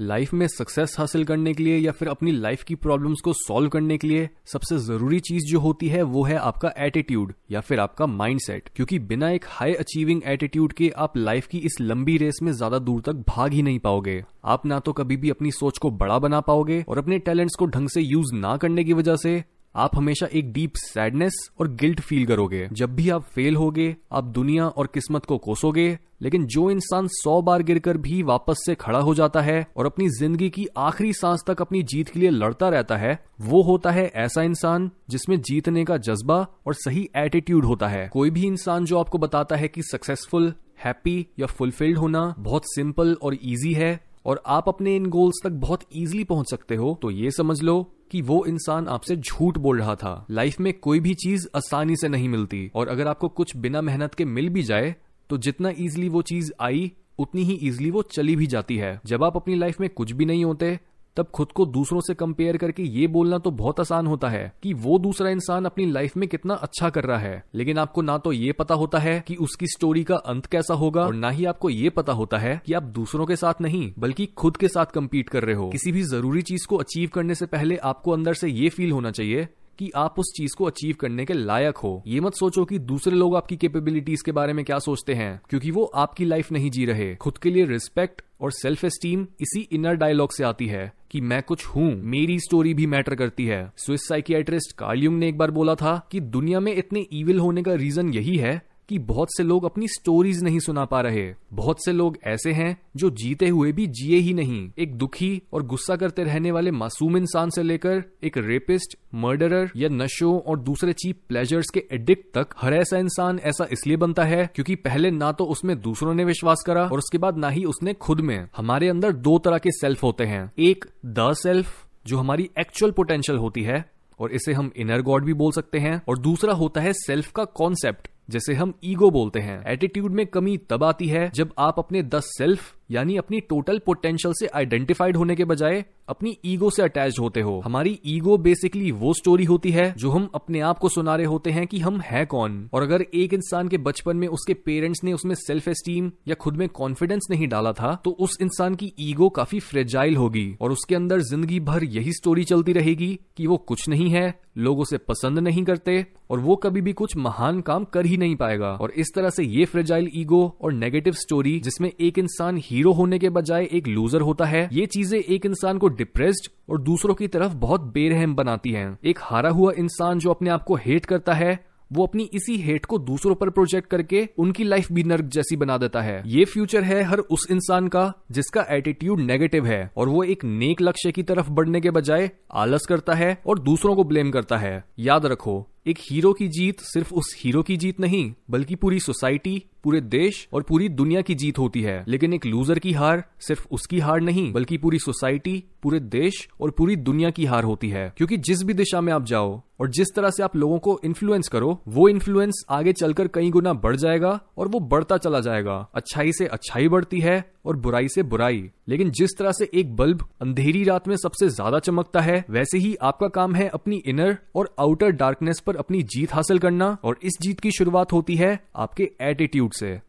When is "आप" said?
10.96-11.16, 14.44-14.66, 19.74-19.96, 23.10-23.24, 24.12-24.24, 44.46-44.68, 59.24-59.36, 72.72-72.82, 79.96-80.18, 131.58-131.78, 140.60-140.78, 170.50-170.62, 199.12-199.24, 200.42-200.56